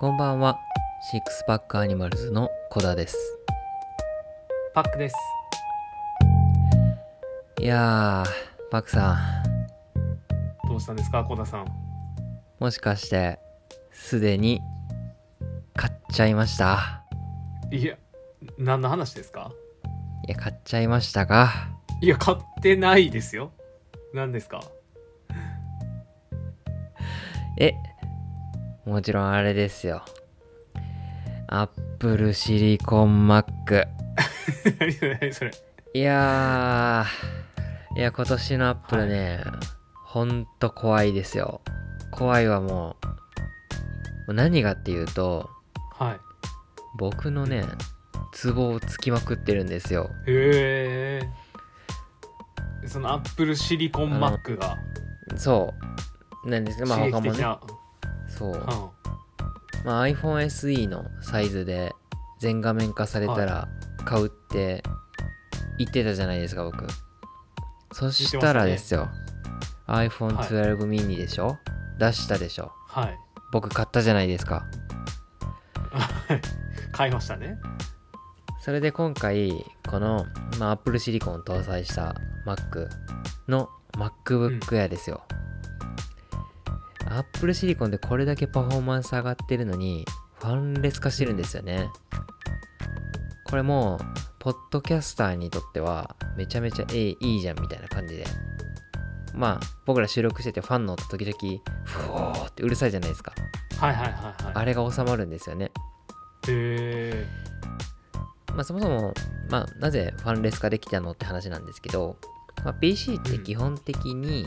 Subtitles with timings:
[0.00, 0.60] こんばんは。
[1.10, 3.16] Sixpack Animals のコダです。
[4.72, 5.16] パックです。
[7.60, 11.66] いやー、パックさん、どうしたんですか、コダさん。
[12.60, 13.40] もしかして、
[13.90, 14.60] すでに、
[15.74, 17.02] 買っちゃいました？
[17.72, 17.96] いや、
[18.56, 19.50] 何の話ですか？
[20.28, 21.50] いや、買っちゃいましたが、
[22.00, 23.50] いや、買ってないですよ。
[24.14, 24.62] 何ですか？
[27.58, 27.72] え、
[28.88, 30.02] もちろんあれですよ。
[31.46, 33.86] アップルシリコンマック。
[34.80, 35.50] 何それ何それ
[35.92, 39.44] いやー、いや、今年のアップルね、
[40.06, 41.60] ほんと怖いですよ。
[42.10, 42.96] 怖いはも
[44.26, 45.50] う、何がっていうと、
[45.98, 46.20] はい。
[46.98, 47.64] 僕のね、
[48.32, 50.08] ツボをつきまくってるんですよ。
[50.26, 51.20] へ
[52.82, 52.88] え。
[52.88, 54.78] そのアップルシリコンマックが
[55.36, 55.74] そ
[56.46, 56.48] う。
[56.48, 57.77] なんですけど、まあ刺他もね、
[58.38, 58.72] 激的な。
[58.72, 58.82] そう。
[58.82, 58.90] うん
[59.84, 61.94] まあ iPhone SE のサイズで
[62.40, 63.68] 全画面化されたら
[64.04, 64.82] 買うって
[65.78, 66.84] 言ってたじゃないですか、僕。
[67.92, 69.08] そしたらですよ、
[69.86, 71.58] iPhone 12 mini でしょ、
[71.98, 72.72] 出したでしょ？
[72.88, 73.18] はい。
[73.52, 74.66] 僕買ったじゃないですか。
[76.92, 77.56] 買いましたね。
[78.60, 80.26] それで今回、この、
[80.58, 82.14] まあ、Apple Silicon を搭載した
[82.44, 82.88] Mac
[83.46, 85.22] の MacBook Air ですよ。
[87.10, 90.04] Apple Silicon でこれだけパフォーマンス上がってるのに、
[90.40, 91.88] ファンレス化してるんですよね。
[93.44, 93.98] これもう、
[94.38, 98.24] ポッドキャスターにとっては、めちゃめちゃええいいじゃんみたいな感じで。
[99.34, 103.32] まあ、僕ら収録しててファンの音時々、ふおーってうるさいじゃないですか。
[103.78, 104.52] はいはいはいはい。
[104.54, 105.66] あれが収まるんですよね。
[106.46, 107.26] へえ。
[108.54, 109.14] まあ、そもそも、
[109.48, 112.16] まあ、なぜファンレス化できたのって話なんですけど、
[112.64, 114.46] まあ、PC って基本的に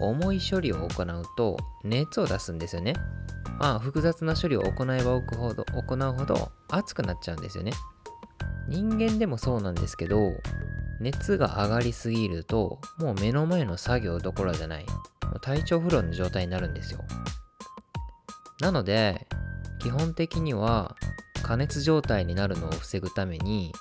[0.00, 2.94] 重い処理を行うと熱を出すんですよね。
[3.58, 7.72] まあ、複雑な処理を行えば行くほど行うほど熱くなっちゃうんですよね。
[8.68, 10.32] 人間でもそうなんですけど、
[11.00, 14.86] 熱が上がりすぎると、もう目の前の作業どころじゃない、
[15.42, 17.00] 体調不良の状態になるんですよ。
[18.60, 19.26] なので、
[19.80, 20.96] 基本的には
[21.42, 23.72] 加熱状態になるのを防ぐために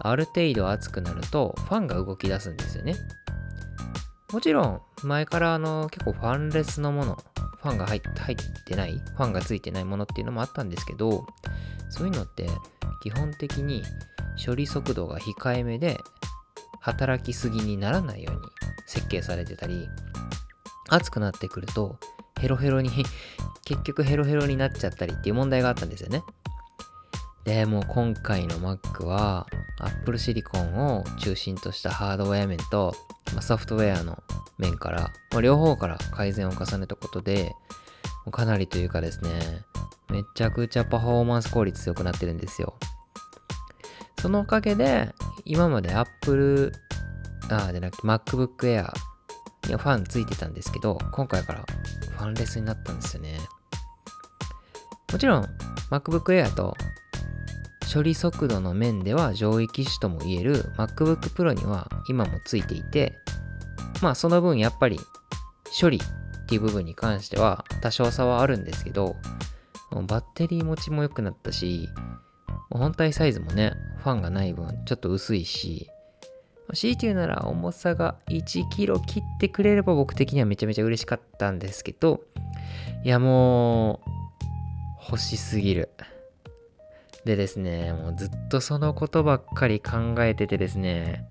[0.00, 2.94] ある程度熱くなるとファンが動き出すんですよね
[4.32, 7.18] もちろん前からあの結構ファンレスのもの
[7.62, 8.00] ファンが入っ
[8.66, 11.26] てないファンがついてないものっていうのもあったんですけど
[11.88, 12.46] そういうのって
[13.02, 13.82] 基本的に
[14.44, 15.98] 処理速度が控えめで
[16.80, 18.40] 働きすぎにならないように
[18.86, 19.88] 設計されてたり
[20.90, 21.98] 熱くなってくると
[22.38, 22.90] ヘロヘロに
[23.64, 26.22] 結局ヘロヘロになっちゃったりっていう問題があったんですよね。
[27.44, 29.46] でもう今回の Mac は
[29.78, 32.94] Apple Silicon を中心としたハードウェア面と、
[33.34, 34.22] ま、ソフトウェアの
[34.58, 37.54] 面から、ま両方から改善を重ねたことで
[38.30, 39.30] かなりというかですね
[40.10, 42.74] めちゃくちゃパフォーマンス効率良くなってるんですよ。
[44.20, 46.72] そのおかげで今まで Apple
[47.50, 48.92] あじゃなくて MacBook Air
[49.66, 51.64] にはファンついてたんですけど今回から
[52.10, 53.38] ファンレスになったんですよね。
[55.12, 55.44] もちろん
[55.90, 56.74] MacBook Air と
[57.92, 63.14] 処理速度の面では上位機種ともいえる MacBook Pro には今もついていて
[64.02, 64.98] まあその分やっぱり
[65.80, 69.16] 処理っていう部分に関しては多少差はあるんですけど
[70.06, 71.88] バッテリー持ちも良くなったし
[72.70, 75.88] 本体サイズもねファンがない分ちょっと薄いし
[76.74, 82.20] 強いて言うなら重さが 1kg 切ってくれれば僕的にはめちゃめちゃ嬉しかったんですけど
[83.04, 84.10] いやもう
[85.10, 85.88] 欲しすぎる。
[87.28, 91.28] でですね、もうずっとそのことばっかり考えててですね、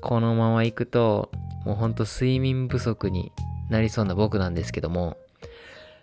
[0.00, 1.32] このまま行くと、
[1.64, 3.32] もうほんと睡眠不足に
[3.68, 5.16] なりそうな僕なんですけども、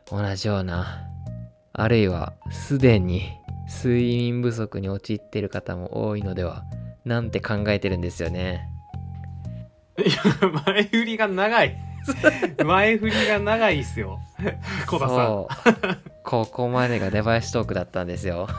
[0.09, 1.07] 同じような、
[1.71, 3.31] あるいはすでに
[3.69, 6.65] 睡眠不足に陥っている方も多いのでは、
[7.05, 8.67] なんて考えてるんですよね。
[9.97, 11.77] いや、前振りが長い。
[12.65, 14.19] 前振りが長いっすよ。
[14.87, 15.17] コダさん。
[15.17, 15.97] そう。
[16.25, 18.49] ここまでが出囃子トークだったんですよ。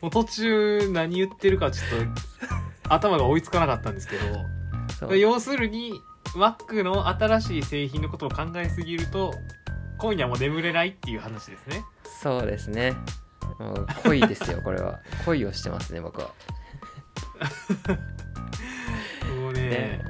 [0.00, 4.16] もう途中何言ってるかちょっと頭が追いつかなかったんですけ
[5.06, 6.00] ど要するに
[6.34, 9.34] Mac の新しい製品のことを考えすぎると
[9.98, 11.84] 今夜も眠れないっていう話ですね
[12.22, 12.94] そうですね。
[13.58, 15.00] もう恋ですよ、 これは。
[15.24, 16.30] 恋をしてますね、僕は。
[19.40, 20.04] もうねね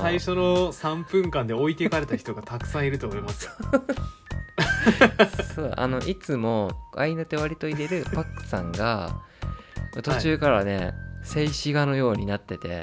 [0.00, 3.52] 最初の3分間で置いていかれた人がたくさんいると思いますよ
[5.54, 9.22] そうあのいつも合いの手割と入れる パックさんが
[10.02, 12.80] 途中からね、静止画のようになってて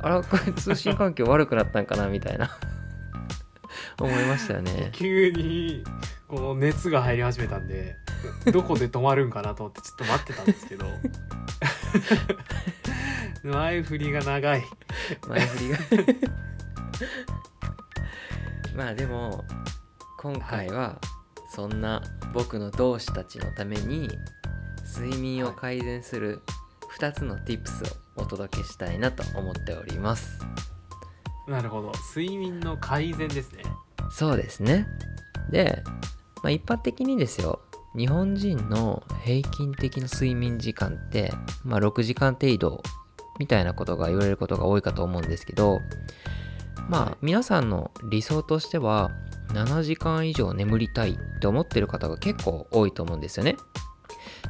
[0.00, 2.50] あらこれ通信環境悪くなったんかなみたいな。
[3.98, 4.90] 思いましたよね。
[4.92, 5.84] 急に
[6.28, 7.96] こう熱が入り始めたんで
[8.52, 10.86] どこで止まるんかなと思ってちょっと待ってたんですけど。
[13.42, 14.64] 前振りが長い。
[15.28, 15.78] 前振りが。
[18.76, 19.44] まあでも
[20.18, 21.00] 今回は
[21.54, 22.02] そんな
[22.32, 24.08] 僕の同志たちのために
[24.96, 26.42] 睡眠を改善する
[26.98, 27.84] 2つの tips
[28.18, 30.38] をお届けしたいなと思っております。
[31.48, 31.92] なるほど。
[32.14, 33.64] 睡眠の改善ですね。
[34.10, 34.86] そうですね。
[35.50, 35.82] で、
[36.42, 37.60] まあ、一般的にですよ
[37.96, 41.32] 日本人の平均的な睡眠時間って、
[41.64, 42.82] まあ、6時間程度
[43.38, 45.80] みたいなことが言われることが多いかと思うんですけど
[46.88, 49.10] まあ皆さんの理想としては
[49.52, 53.56] 7時間以上眠りたいって思ってる方が結構多いと思うんですよね。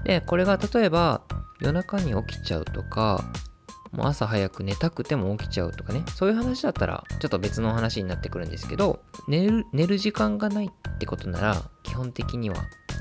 [0.05, 1.23] でこれが例えば
[1.61, 3.25] 夜中に起きちゃうとか
[3.93, 6.03] もう朝早く寝たくても起きちゃうとかね。
[6.15, 12.57] そういう話だったらちょっと別の話になってくるんですけど寝る寝る時間がないってことなら基本的には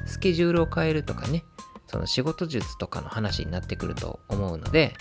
[0.06, 1.44] スケジュールを変えるとかね。
[1.88, 4.94] その仕事術とかの話になってくると思うので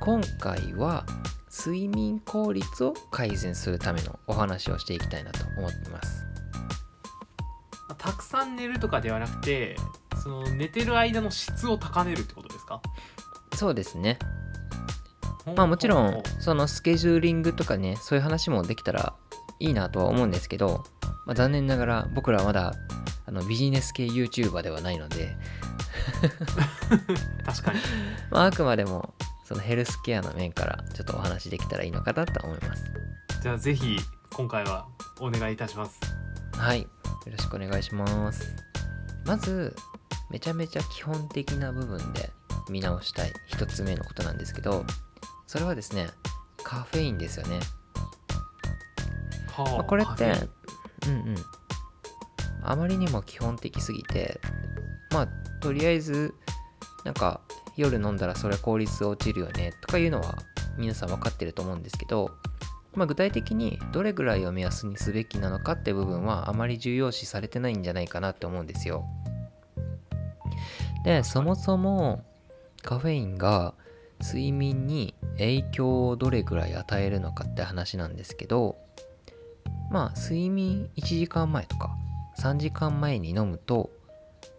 [0.00, 1.06] 今回は
[1.50, 6.33] 睡眠効率を改善するためのお話をしていきたいなと思ってます。
[8.04, 9.76] たくさん寝るとかではなくて
[10.22, 12.82] その寝てる間の質を高めるってことですか？
[13.54, 14.18] そうですね。
[15.56, 19.14] まあもちろんそのスケジューリングとかねそういう話もできたら
[19.58, 20.84] いいなとは思うんですけど、
[21.24, 22.74] まあ、残念ながら僕らはまだ
[23.24, 25.34] あのビジネス系 YouTuber ではないので、
[27.46, 27.80] 確かに。
[28.30, 29.14] まあ、あくまでも
[29.44, 32.84] そのヘルスケアの面からちょっとお話できたらいいのかなと思います。
[33.42, 33.98] じゃあぜひ
[34.30, 34.88] 今回は
[35.20, 35.98] お願いいたします。
[36.52, 36.86] はい
[37.26, 38.54] よろしくお願いします。
[39.24, 39.74] まず
[40.30, 42.30] めちゃめちゃ基本的な部分で
[42.68, 44.84] 見直したい一つ目のことなんですけど
[45.46, 46.08] それはですね
[46.62, 47.60] カフェインですよね。
[49.52, 50.32] はあまあ、これって
[51.06, 51.36] うんうん。
[52.62, 54.40] あまりにも基本的すぎて
[55.12, 55.28] まあ
[55.60, 56.34] とりあえず
[57.04, 57.40] なんか
[57.76, 60.38] 夜飲んだらそれ効率落ちるよねとかいうのは
[60.78, 62.30] 皆さん分かってると思うんですけど、
[62.94, 69.04] まあ、具体的にどれぐらいを目安にすべきなのかって部分はあまり重要視されてないんじゃないかなって思うんですよ。
[71.04, 72.24] でそもそも
[72.82, 73.74] カフェインが
[74.22, 78.76] 睡眠に影響をどれぐらい与えるのかって話なんですけど
[79.90, 81.90] まあ睡眠1時間前とか
[82.38, 83.90] 3時間前に飲むと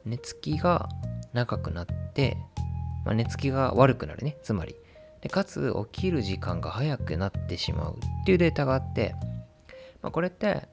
[0.05, 0.87] 寝つきが
[1.33, 2.37] 長くなって、
[3.05, 4.75] まあ、寝つきが悪くなるねつまり。
[5.25, 9.15] でかつ起きる時間が早くなってしまうっていうデータがあって、
[10.03, 10.69] まあ、これって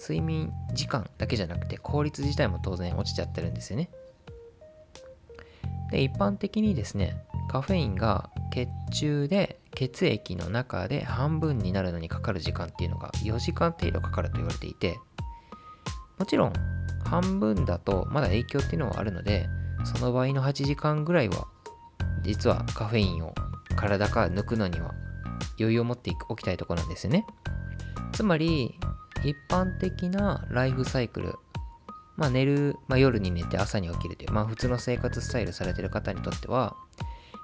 [0.00, 3.90] 睡眠時間だけじゃなくて効率自体も当然落ちちゃってるんですよね。
[5.90, 7.14] で一般的にですね
[7.50, 14.98] カフェインが血中で血液の中で半分になるのにかかる時間っていうのが4時間程度かかると言われていて
[16.16, 16.54] もちろん
[17.04, 19.46] 半分だとまだ影響っていうのはあるので
[19.84, 21.46] その場合の8時間ぐらいは
[22.22, 23.34] 実はカフェインを
[23.76, 24.94] 体から抜くのには
[25.58, 27.26] 余裕を持っておきたいところなんですよね。
[28.12, 28.78] つまり
[29.24, 31.34] 一般的なライフサイクル
[32.16, 36.76] まあ寝る、まあ、夜に寝て朝に起きるというまあ普通の生活スタイルされてる方にとっては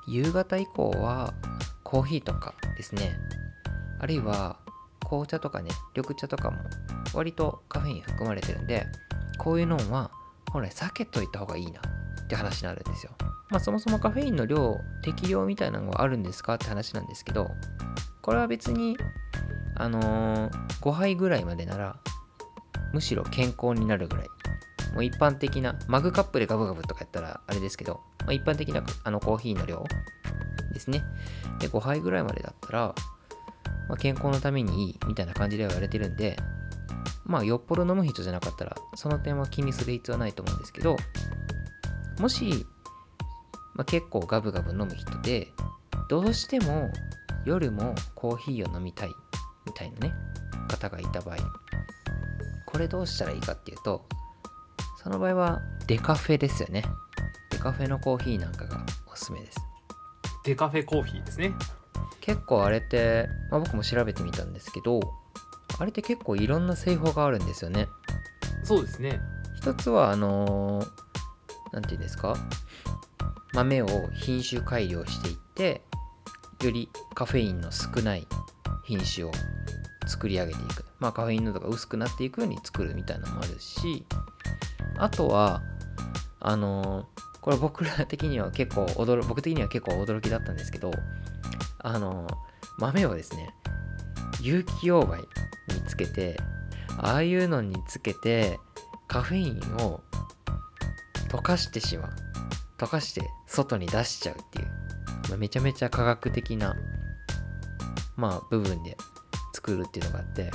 [0.06, 1.34] 夕方以降は
[1.82, 3.19] コーヒーとかですね。
[3.99, 4.58] あるいは
[5.00, 6.59] 紅茶とかね緑茶とかも
[7.14, 8.87] 割とカフェイン含まれてるんで
[9.38, 10.11] こういうのは
[10.52, 11.80] 本来避けといた方がいいな。
[11.80, 11.83] っ
[12.26, 13.12] って話になるんですよ。
[13.50, 16.54] まあそもそもカフェインの量適量みたいなのがあるんですか？
[16.54, 17.50] って話なんですけど
[18.23, 18.97] これは別に
[19.76, 21.97] あのー5杯ぐらいまでなら
[22.92, 24.26] むしろ健康になるぐらい。
[24.95, 29.85] もう一般的なマグカップでガブガブとかやったらあれですけど、まあ、一般的なあのコーヒーの量
[30.73, 31.02] ですね。
[31.61, 32.95] で5杯ぐらいまでだったら、
[33.88, 36.38] まあ、健康のためにいいみたいな感じでは言われてるんで
[37.25, 40.97] まあよっぽど飲む人じゃなかったらその点は気にする必要はないと思うんですけど
[42.18, 42.66] もし、
[43.75, 45.52] まあ、結構ガブガブ飲む人で
[46.08, 46.90] どうしても
[47.44, 49.11] 夜もコーヒーを飲みたい
[49.66, 50.14] みたいなね
[50.68, 51.37] 方がいた場合
[52.66, 54.06] これどうしたらいいかっていうと
[55.02, 56.82] その場合はデカフェですよね。
[57.52, 59.58] デカフェのコーヒーなんかがおすすめです。
[60.44, 61.52] デカフェコーヒーですね。
[62.20, 64.99] 結構あれって、まあ、僕も調べてみたんですけど
[65.78, 67.87] あれって結構いろんな製法があるんですよね。
[68.64, 69.20] そうですね。
[69.54, 71.05] 一つはあのー
[71.73, 72.37] なんていうんですか？
[73.52, 75.82] 豆を品種改良していって
[76.62, 78.26] よりカフェインの少ない
[78.85, 79.32] 品種を
[80.06, 80.85] 作り上げていく。
[80.99, 84.06] まあカフェイン濃度が薄くなっていくように作るみたいなのもあるし
[84.96, 85.62] あとは
[86.40, 87.06] あのー
[87.42, 90.90] これ僕ら的には結構驚僕的には結構驚きだったんですけど
[91.80, 92.35] あのー
[92.78, 93.50] 豆をですね
[94.40, 95.26] 有機溶媒に
[95.87, 96.40] つけて
[96.99, 98.58] ああいうのにつけて
[99.06, 100.00] カフェインを
[101.28, 102.12] 溶かしてしまう。
[102.78, 104.68] 溶かして外に出しちゃうっていう、
[105.28, 106.76] まあめちゃめちゃ科学的な
[108.16, 108.97] まあ部分で
[109.54, 110.50] 作るっていうのがあって。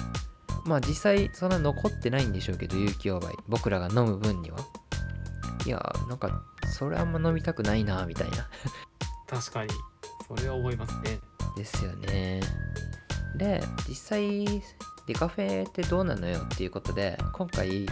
[0.63, 3.33] まあ実際そんな残ってないんでしょうけど有機溶媒。
[3.47, 4.59] 僕らが飲む分には。
[5.65, 8.47] いやなんかそれあんま飲みたくないなみたいな。
[9.27, 9.71] 確かに。
[10.27, 11.19] それは思いますね。
[11.57, 12.41] ですよね。
[13.35, 14.45] で実際
[15.07, 17.87] デカフェってどうなのよっていうことで今回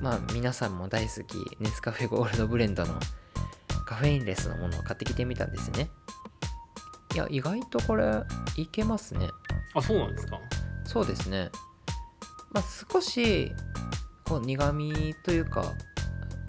[0.00, 2.94] まあ皆さんも大好きネスカフェゴールドブレンドの
[3.86, 5.90] カフェインレスのものを買ってきてみたんですよね。
[7.14, 8.22] いや意外とこれ
[8.56, 9.28] いけますね。
[9.74, 10.38] あそうなんですか？
[10.84, 11.50] そうですね。
[12.52, 13.52] まあ少し
[14.24, 15.64] こう苦味というか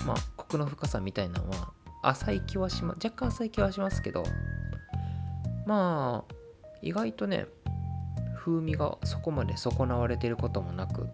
[0.06, 1.72] まあコクの深さみたいなのは
[2.04, 4.24] 浅い気はしま若干浅い気はしますけど
[5.66, 6.34] まあ
[6.82, 7.46] 意外とね
[8.36, 11.10] 風味がそこまで損なわれてることもなく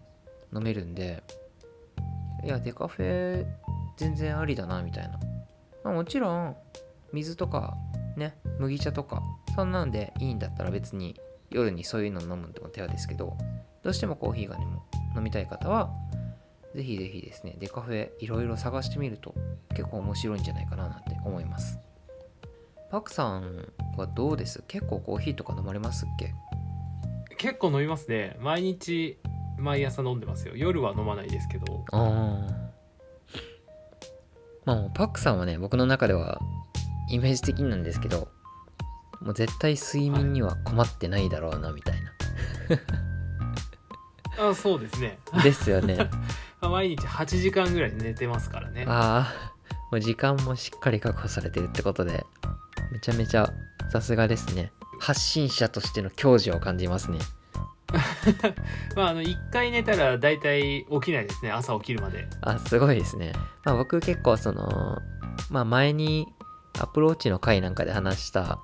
[0.55, 1.23] 飲めるんで
[2.43, 3.45] いやデカフェ
[3.97, 5.19] 全然ありだなみたいな、
[5.83, 6.55] まあ、もちろん
[7.11, 7.77] 水とか
[8.17, 9.21] ね麦茶とか
[9.55, 11.19] そんなんでいいんだったら別に
[11.49, 13.37] 夜にそういうの飲むのも手はですけど
[13.83, 14.65] どうしてもコーヒーがね
[15.15, 15.91] 飲みたい方は
[16.75, 19.35] ぜひぜひですねデカフェいろいろ探してみると
[19.69, 21.79] 結構面白いんじゃないかななんて思います。
[22.89, 24.63] パクさんはどうです？
[24.67, 26.33] 結構コーヒーとか飲まれますっけ？
[27.37, 28.37] 結構飲みますね。
[28.39, 29.17] 毎日
[29.57, 30.55] 毎朝飲んでますよ。
[30.55, 31.85] 夜は飲まないですけど。
[31.91, 32.73] ああ
[34.65, 36.39] まあパクさんはね僕の中では
[37.09, 38.29] イメージ的になんですけど
[39.21, 41.95] もう絶対睡眠には困ってないだろうなみたい
[44.35, 45.19] な、 あそうですね。
[45.43, 45.97] ですよね。
[46.59, 48.85] まあ毎日8時間ぐらい寝てますからね。
[48.87, 49.53] ああ
[49.91, 52.25] もう時間もしっかり確保されてるってことで
[52.91, 53.53] めちゃめちゃ
[53.89, 54.71] さすがですね。
[54.99, 57.19] 発信者としての矜持を感じますね
[58.95, 61.51] まああの1回寝たら大体起きないですね。
[61.51, 62.27] 朝起きるまで。
[62.41, 63.33] あすごいですね、
[63.63, 65.01] まあ、僕結構その
[65.49, 66.27] まあ前に
[66.79, 68.59] アプローチの回なんかで話した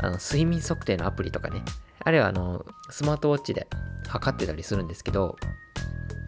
[0.00, 1.62] あの睡眠測定のアプリとかね。
[2.00, 3.66] あるいはあのスマートウォッチで
[4.06, 5.36] 測ってたりするんですけど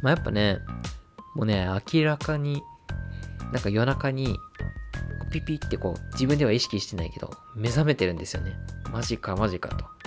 [0.03, 0.59] まあやっぱね
[1.37, 2.63] もうね明らかに
[3.53, 4.37] なんか夜中に
[5.31, 8.59] ピピってこう自分では意識してないけど目覚めてるんですよね。
[8.91, 9.98] マジかマジかと。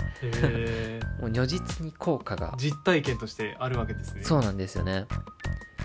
[1.20, 2.54] もう如実に効果が。
[2.58, 4.24] 実体験としてあるわけですね。
[4.24, 5.06] そうなんですよね。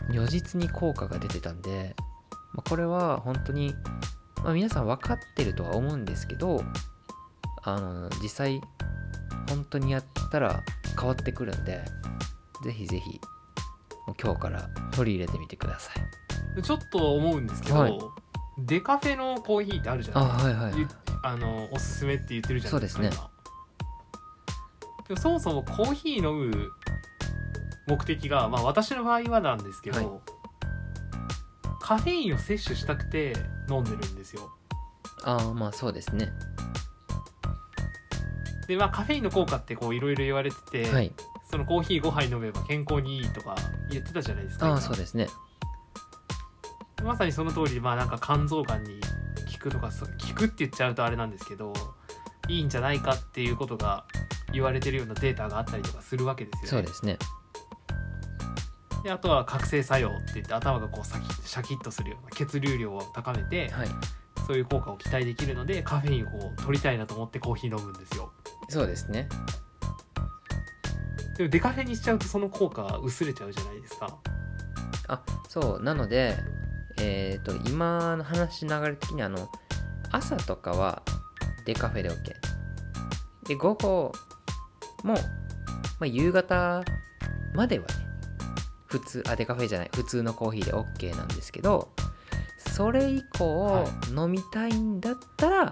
[0.09, 1.95] 如実に効果が出てたんで、
[2.53, 3.75] まあ、これは本当に、
[4.43, 6.63] まあ、皆さん分かってるとは思うんですけど
[7.63, 8.61] あの実際
[9.49, 10.63] 本当にやったら
[10.97, 11.83] 変わってくるんで
[12.63, 13.19] ぜひぜひ
[14.07, 15.91] もう今日から取り入れてみてくださ
[16.57, 16.61] い。
[16.61, 17.99] ちょっと思うんですけど、はい。
[18.59, 20.79] デカフェのコーヒーってあるじゃあないはいはいはい。
[20.79, 20.87] ゆ
[21.23, 23.29] あのおすすめって言ってるじゃないですかそうです今
[25.07, 26.71] でもそもそもコーヒー飲む
[27.87, 30.07] 目的が、まあ、私の場合はなんですけど、はい。
[31.79, 33.33] カフェインを摂取したくて
[33.69, 34.51] 飲んでるんですよ。
[35.23, 36.33] ああまあそうですね。
[38.67, 41.13] でまあカフェインの効果ってこういろいろ言われてて、はい。
[41.49, 43.55] そのコーヒー5杯飲めば健康にいいとか
[43.89, 44.81] 言ってたじゃないですかああ今。
[44.81, 45.27] そうですね。
[47.01, 48.99] まさにその通りまあなんか肝臓がんに
[49.53, 51.71] 効くとか効くって言っちゃうとあれなんですけど
[52.47, 54.05] いいんじゃないかっていうことが
[54.53, 56.67] 言われてるようなデータがあったりとかするわけですよね。
[56.69, 57.17] そうですね
[59.03, 63.87] であとは覚醒作用って言って頭がこうシャキシャキッとするような血流量を高めてはい
[64.45, 68.31] そういう効果を期待できるのでカフェインをこう取りたいなと思ってコーヒー飲むんですよ。
[68.69, 69.27] そうですね
[71.37, 74.17] でもデカフェにしちゃうとその効果が薄れちゃうじゃないですか。
[75.09, 76.37] あそうなので
[76.99, 79.49] えっ、と今の話流れ的にあの
[80.11, 81.03] 朝とかは
[81.67, 82.33] デカフェで OK
[83.45, 84.13] で午後
[85.03, 85.19] も、ま
[86.01, 86.81] あ、夕方
[87.53, 87.93] まではね
[88.85, 91.89] 普通あデカフェじゃない普通のコーヒーで OK なんですけど
[92.73, 95.71] それ以降、は飲みたいんだったら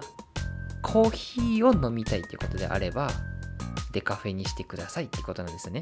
[0.82, 3.10] コーヒーを飲みたいってことであれば
[3.92, 5.80] デカフェにしてくださいってことなんですよね。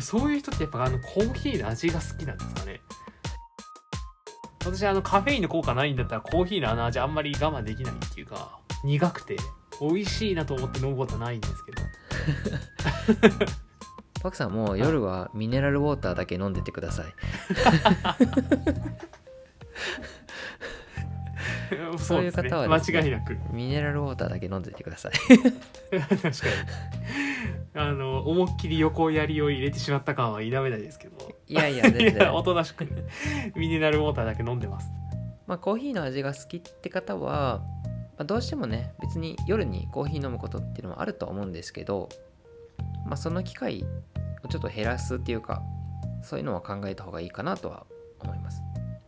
[0.00, 2.80] そういう人ってやっぱあのコーヒーの味が好きなんですかね。
[4.64, 9.36] 私あのカフェインの効果ないんだったらコーヒーのあの味あんまり我慢できないっていうか苦くて
[9.80, 11.82] 美味しいなと思って飲むことはないんですけど。
[14.22, 17.06] パクさんもう夜はミネラルウォーターだけ飲んでてください。
[21.98, 23.36] そういう方はですね間違いなく。
[23.52, 25.12] ミネラルウォーターだけ飲んでてください。
[25.98, 26.32] 確かに。
[27.74, 31.16] あの思いっきり横やりを入れてしまった感は否めないですけど。
[31.46, 32.86] いやいや全いやお然となしく
[33.56, 34.88] ミネラルウォーターだけ飲んでます。
[35.46, 37.62] まあコーヒーの味が好きって方は、
[38.20, 42.10] まあ、どうしてもね別に夜にコーヒー飲むことっていうのはあると思うんですけど
[43.06, 43.86] まあその機会
[44.44, 45.62] をちょっと減らすっていうか
[46.22, 47.86] そういうのは考えた方がいいかなとは
[48.20, 48.60] 思います。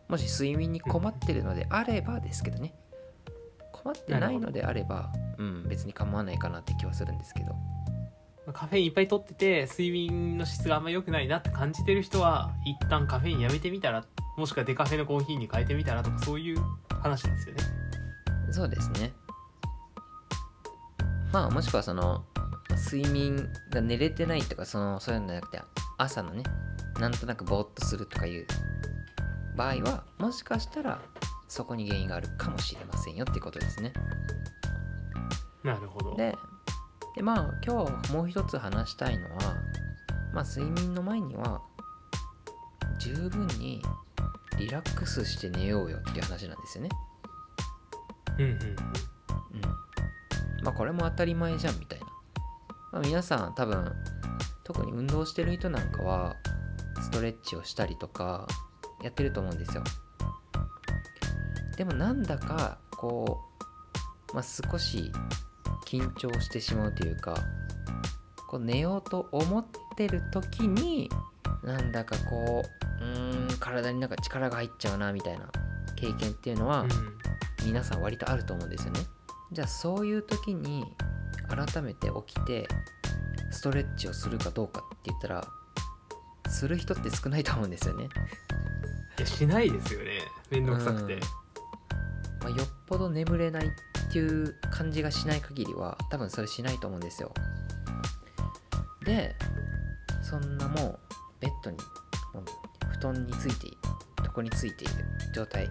[0.09, 2.73] もし睡眠に困ってるのであればですけどね。
[3.71, 7.55] 困ってないのであればうん別に構わないかなって気はするんですけど。
[8.51, 14.03] カフェインいっぱい取ってて睡眠の質があんま良くないなって感じてる人は一旦カフェインやめてみたら
[14.37, 16.57] もしくはデカフェのコーヒーに変えてみたらとかそういう
[16.89, 17.82] 話なんですよね。
[18.53, 19.13] そうですね。
[21.31, 22.23] まあもしくはその
[22.91, 25.59] 睡眠が寝れてないとかそのそういうのじゃなくて
[25.97, 26.43] 朝のね
[26.99, 28.45] なんとなくぼーっとするとかいう
[29.57, 31.01] 場合はもしかしたら
[31.47, 33.91] そこに原因があるかもしれませんよっていうことですね。
[35.63, 36.15] なるほど。
[36.15, 36.35] で
[37.15, 39.39] でまあ今日もう一つ話したいのは
[40.31, 41.59] まあ睡眠の前には
[42.99, 43.81] 十分に
[44.59, 46.89] リラックスして寝ようよっていう話なんですよね
[48.37, 48.51] うんうん。
[48.51, 48.57] うん。
[50.63, 52.05] まあこれも当たり前じゃんみたいな、
[52.91, 53.91] まあ、皆さん多分
[54.63, 56.35] 特に運動してる人なんかは
[57.01, 58.47] ストレッチをしたりとか
[59.03, 59.83] やってると思うんですよ。
[61.77, 63.41] でもなんだかこ
[64.31, 65.11] う、まあ、少し
[65.85, 67.35] 緊張してしまうというか
[68.47, 69.65] こう寝ようと思っ
[69.97, 71.09] てる時に
[71.63, 72.63] なんだかこ
[73.01, 75.49] ううーん体になんか力が入っちゃうなみたいな
[75.95, 76.89] 経験っていうのは、うん
[77.65, 79.01] 皆さん割とあると思うんですよね。
[79.51, 80.83] じゃあそういう時に
[81.47, 82.67] 改めて起きて
[83.51, 85.47] ストレッチをするかどうかって言ったら
[86.49, 88.09] する人って少ないと思うんですよね、
[89.17, 90.21] いやしないですよね。
[90.49, 91.19] めんどくさくて、うん。
[91.19, 91.27] ま
[92.47, 93.69] あ、よっぽど眠れないっ
[94.11, 97.33] ていう感じがしない限りは多分それしないと思うんですよ。
[99.05, 99.35] で
[100.21, 100.99] そんなもう
[101.39, 101.77] ベッドに
[102.91, 103.77] 布団についている
[104.23, 104.93] 床についている
[105.33, 105.69] 状態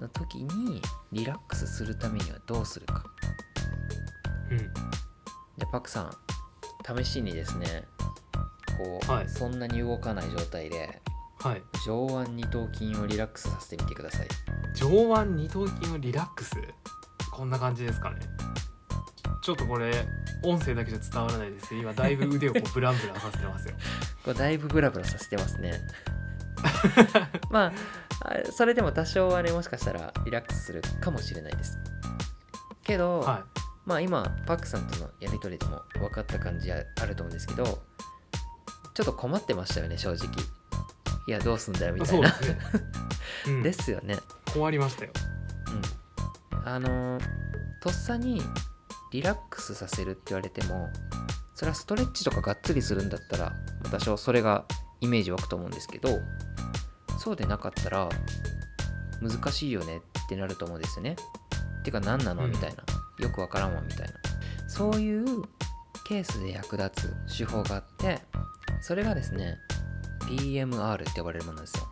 [0.00, 0.80] の時に
[1.12, 3.04] リラックスするためにはどうするか。
[4.50, 4.58] うん。
[4.58, 6.10] じゃあパクさん
[6.96, 7.84] 試しにですね
[8.76, 9.28] こう、はい。
[9.28, 11.00] そんなに動かない状態で
[11.40, 11.62] はい。
[11.84, 14.28] 上腕二頭筋をリラックスさせてみてください。
[14.74, 16.54] 上腕二頭筋をリラックス？
[17.30, 18.16] こんな感じですかね。
[19.42, 20.06] ちょっとこれ
[20.42, 21.74] 音声だけじゃ伝わらないです。
[21.74, 23.74] 今だいぶ腕をこう ブランブランさせてますよ。
[24.24, 25.80] これだいぶブラブラさせてますね。
[27.50, 27.72] まああ
[28.52, 31.78] それでも多少はねもしかしたらリラックスするかもしれないです。
[32.84, 33.44] けど、は
[33.84, 37.64] まあ今パクさんとのやり取りでも分かった感じああると思うんですけど
[38.94, 40.26] ちょっと困ってましたよね正直。
[41.26, 42.30] いやどうすんだよみいたいな。
[42.30, 42.58] ですね、
[43.46, 44.16] うん、ですよね。
[44.52, 45.12] 困りましたよ。
[46.52, 46.68] うん。
[46.68, 47.48] あのー
[47.80, 48.42] とっさに
[49.12, 50.90] リラックスさせるって言われても
[51.54, 53.50] それはストレッチとかがっつりするんだったら
[53.82, 54.64] まあ多少それが
[55.00, 56.20] イメージ湧くと思うんですけど
[57.18, 58.08] そうでなかったら
[59.20, 61.16] 難しいよねってなると思うんですよね。
[61.84, 62.44] てか何なの？
[62.44, 62.50] うん。
[62.50, 62.84] みたいな、
[63.18, 64.14] よくわからんわみたいな。
[64.68, 65.42] そういう
[66.06, 68.20] ケースで役立つ手法があって
[68.80, 69.58] それがですね
[70.22, 71.88] PMR って呼ばれるものですよ。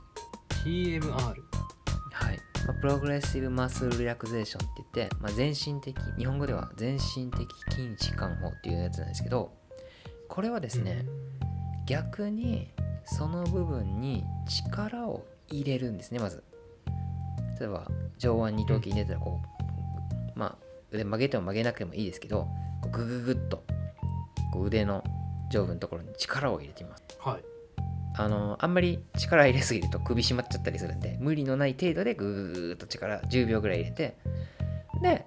[0.65, 9.53] PMR はい、まあ、プログレッシブマッスルリラクゼーションって言って、まあ、全身的日本語では全身的筋弛緩法っていうやつなんですけど
[10.29, 11.05] これはですね、
[11.87, 12.73] 逆に
[13.07, 16.43] その部分に力を入れるんですねまず。
[17.59, 17.87] 例えば
[18.19, 19.41] 上腕二頭筋入れたらこ
[20.37, 20.57] う、まあ
[20.91, 22.49] 腕曲げても曲げなくてもいいですけど
[22.93, 23.65] グググッと
[24.53, 25.03] こう腕の
[25.51, 27.03] 上部のところに力を入れてみます。
[27.21, 27.45] はい。
[28.19, 34.17] あのあんまり力入れすぎると首絞まっちゃったりするんで無理のない程度でグーッと力10秒ぐらい入れて
[35.03, 35.27] で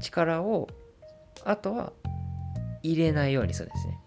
[0.00, 0.68] 力を
[1.44, 1.92] あとは
[2.82, 3.98] 入れないようにするんですね。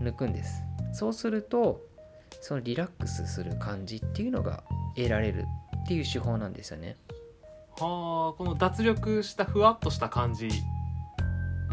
[0.00, 1.84] 抜くんですそうすると
[2.40, 4.62] そのリラックスする感じっていうのが
[4.96, 5.44] 得られる
[5.84, 6.96] っていう手法なんですよね。
[7.78, 10.48] はあこの脱力したふわっとした感じ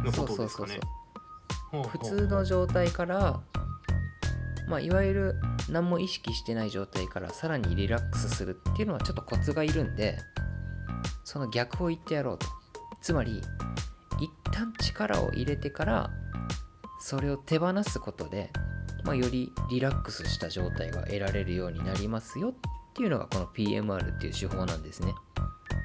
[0.04, 0.76] のそことですかね。
[0.76, 0.90] うそうそうそう
[1.72, 1.92] ほうほう。
[1.92, 3.42] 普通の状態から
[4.68, 5.36] まあいわゆる
[5.70, 10.18] 何も意識してない状態からさらにリラックスするっていうのはちょっとコツがいるんで
[11.26, 12.48] その逆を言ってやろうと。
[13.02, 13.42] つまり
[14.20, 16.12] 一旦力を入れてから
[17.00, 18.52] それを手放すことで、
[19.04, 22.54] まあ、よりリラックスした状態が得られるようになりますよっ
[22.94, 25.14] ていうのがこの PMR っていう手法なんですね。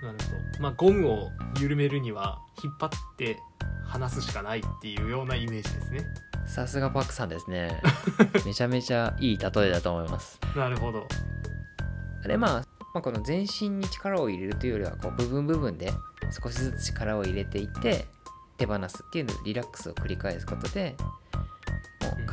[0.02, 0.60] なるほど。
[0.60, 3.38] まあゴムを緩めるには引っ張って
[3.86, 6.00] 離すしかないっていうようなイメージですね。
[6.46, 7.80] さすがパクさんですね。
[8.44, 10.38] めちゃめちゃいい例えだと思います。
[10.56, 11.06] なるほど。
[12.26, 15.92] でまあ、まあ、この全身に力を入れるというよりはこう部分部分で
[16.30, 18.06] 少しずつ力を入れていって
[18.56, 20.96] 手放すっていうのリラックスを繰り返すことで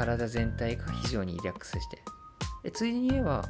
[0.05, 2.01] 体全体が非常にリラックスして。
[2.63, 3.43] でついでに言えば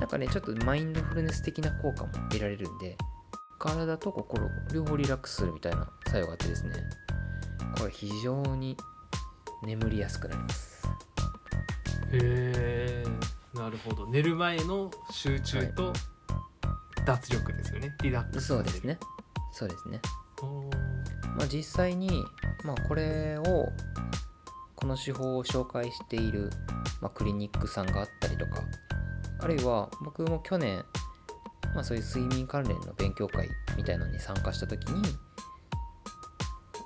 [0.00, 2.96] なんかねちょっとマインドフルネス的な効果も得られるんで
[3.58, 6.72] 体と心両方リラックスするみたいな作用があってですね
[7.78, 8.76] これ非常に
[9.62, 10.88] 眠りやすくなります。
[12.12, 13.04] へえ
[13.54, 14.06] ななるほど。
[14.08, 15.92] 寝る前の集中と
[17.06, 18.98] 脱力ですよね、リラックスそうですね。
[19.52, 20.00] そうですね。
[21.36, 22.24] まあ、実際に、
[22.64, 23.68] まあ、これを
[24.82, 26.50] この手法を紹介している、
[27.00, 28.64] まあ、クリニックさんがあったりとか
[29.38, 30.84] あるいは僕も去年、
[31.72, 35.02] まあ、そういう睡眠関連の勉強会みたいなのに参加した時に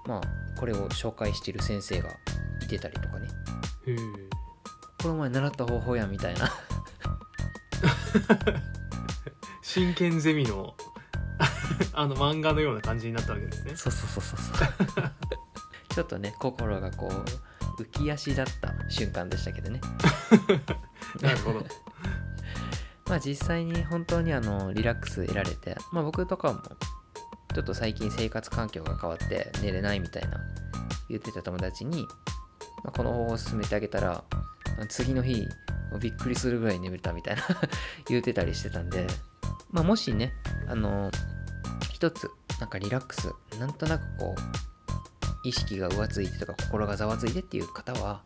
[0.07, 0.21] まあ
[0.61, 2.11] これを紹介している先生が
[2.63, 3.29] いてたりとかね。
[5.03, 6.53] この前習った方法やみたいな。
[9.63, 10.75] 真剣ゼミの
[11.95, 13.75] あの漫画のような感じになったわけですね。
[13.75, 14.65] そうそうそうそうそ
[15.03, 15.13] う。
[15.95, 17.25] ちょっとね心がこう
[17.79, 19.81] 浮き足だった瞬間でしたけどね。
[21.21, 21.67] なるほど。
[23.09, 26.61] まあ実際に本当にあのリラックス得られて、まあ僕とかも
[27.55, 30.41] ちょっと最近生活環境が変わって寝れないみたいな
[31.09, 32.03] 言ってた友達に、
[32.85, 34.25] まあ、この方法を勧めてあげたら
[34.89, 35.49] 次の日
[36.01, 37.43] びっくりするぐらい眠れたみたいな
[38.09, 39.07] 言ってたりしてたんで、
[39.71, 40.33] まあもしね、
[40.69, 41.11] あの、
[41.93, 44.41] 一つなんかリラックス、なんとなくこう、
[45.47, 48.23] 意識が浮ついてとか心がざわついてっていう方は、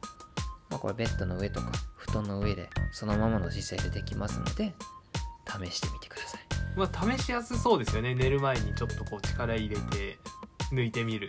[0.71, 4.75] まあこれベッドの上とか布団の上でそのままの姿勢でできますので、
[5.47, 6.41] 試してみてください。
[6.77, 10.19] まあ試しやすそうですよね寝る前にちょっとこう力入れて
[10.73, 11.27] 抜いてみる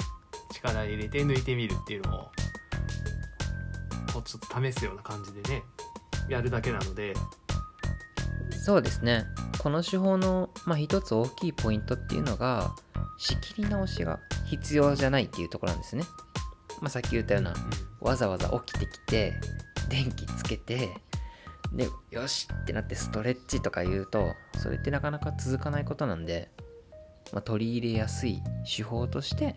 [0.53, 2.31] 力入れて抜いてみるっていうのを
[4.13, 5.63] こうちょっと試すような感じでね
[6.29, 7.15] やるだけなので
[8.63, 9.25] そうですね。
[9.57, 12.75] この手法の、まあ、一つ大きいポイントっていうのが、
[13.17, 14.19] 仕切り直しが
[14.51, 16.03] 必要じゃないっていうところなんですね。
[16.81, 17.53] まあ、さっき言ったような、
[17.99, 19.33] わざわざ起きてきて、
[19.89, 20.89] 電気つけて、
[21.73, 26.49] で、よしってなってストレッチとか言うと、それってなかなか続かないことなんで、
[27.33, 29.55] まあ、取り入れやすい手法として、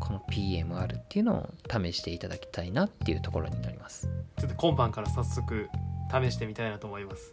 [0.00, 4.08] この PMR っていうのを試していただきたいなっていうところになります。
[4.38, 5.68] ちょっと今晩から早速
[6.12, 7.32] 試してみたいなと思います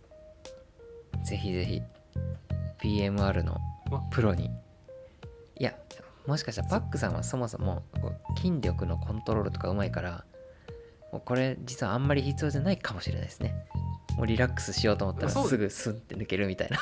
[1.23, 1.81] ぜひぜひ
[2.81, 3.57] PMR の
[3.91, 4.49] わプロに
[5.57, 5.73] いや
[6.29, 10.25] もしかしたらパックさんはそもそもこう筋力のコントロールとかうまいから
[11.11, 13.55] もうこれ実はあんまり必要じゃないかもしれないですね。
[14.15, 15.57] もうリラックスしようと思ったらす。
[15.57, 16.77] ぐスンって抜けるみたいな。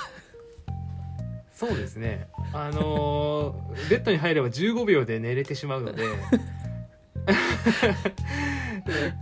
[1.54, 2.28] そうですね。
[2.52, 6.04] あのー ベッドに入れば15秒で寝れてしまうので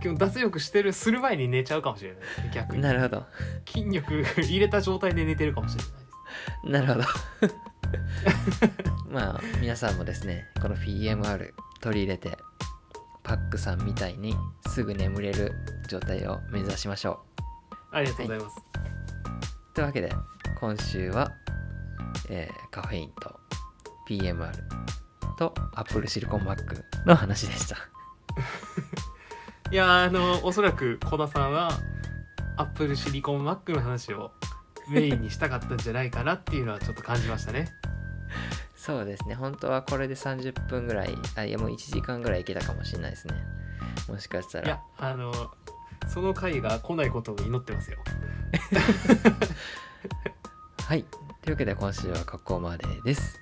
[0.02, 2.20] 今日脱力してるする前に寝ちゃうかもしれない
[2.52, 2.82] 逆に。
[2.82, 3.26] なるほど。
[3.64, 7.06] 筋力入れた状態で寝てるかもしれないなるほど
[9.16, 11.48] まあ皆さんもですねこの PMR
[11.80, 12.36] 取り入れて
[13.22, 14.36] パックさんみたいに
[14.68, 15.54] すぐ眠れる
[15.88, 17.20] 状態を目指しましょ
[17.72, 17.74] う。
[17.92, 18.56] ありがとうございます、
[19.74, 20.12] というわけで
[20.60, 21.32] 今週は、
[22.28, 23.40] えーカフェインと
[24.06, 24.52] PMR
[25.38, 27.76] と Apple シリコンマックの話でした。
[29.72, 31.70] いやーあのおそらく小田さんは
[32.58, 34.32] アップルシリコンマックの話を
[34.90, 37.72] メインにしたかったんじゃないかなっていうのはちょっと感じましたね
[38.86, 39.34] そうですね。
[39.34, 43.34] 本当はこれで30分ぐらいあいやもう1時間ぐらいいけたかもしれないですね。
[44.08, 44.64] もしかしたら。
[44.64, 45.32] いやあの
[46.06, 47.98] その回が来ないことを祈ってますよ。
[50.86, 51.04] はい。
[51.42, 53.40] というわけで今週はここまでです。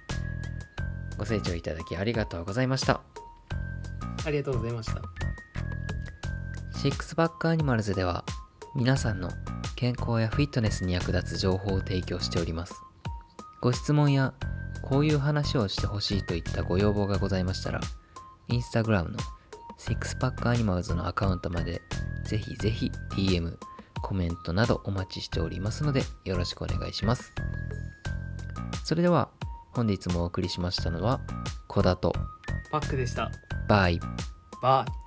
[1.18, 3.02] ご清聴いただきありがとうございました。
[4.24, 5.02] ありがとうございました。
[6.78, 8.24] シックスバックアニマルズでは
[8.74, 9.28] 皆さんの
[9.76, 12.72] 健康やフィットネスに役立つ情報を提供しております。
[13.60, 14.32] ご質問や
[14.84, 17.80] こういう話をしてほしいといったご要望がございましたら、
[18.48, 19.18] インスタグラムの
[19.78, 21.80] Sixpack Animals のアカウントまで
[22.24, 23.56] ぜひぜひ DM、
[24.02, 27.32] コメントなどお待ちしておりますのでよろしくお願いします。
[28.84, 29.30] それでは
[29.72, 31.20] 本日もお送りしましたのは、
[31.66, 32.12] コダと
[32.70, 33.30] パックでした
[33.66, 33.98] バイ。
[34.62, 35.03] バイ